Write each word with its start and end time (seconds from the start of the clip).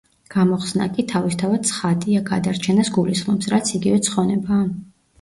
გამოხსნა 0.35 0.87
კი, 0.95 1.05
თავისთავად 1.11 1.69
ცხადია, 1.73 2.23
გადარჩენას 2.33 2.93
გულისხმობს, 2.99 3.55
რაც 3.57 3.75
იგივე 3.81 4.05
ცხონებაა. 4.13 4.69